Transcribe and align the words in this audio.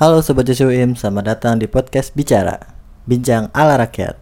Halo 0.00 0.24
Sobat 0.24 0.48
Joshua 0.48 0.72
selamat 0.96 1.24
datang 1.28 1.60
di 1.60 1.68
podcast 1.68 2.16
Bicara 2.16 2.56
Bincang 3.04 3.52
ala 3.52 3.76
Rakyat. 3.76 4.19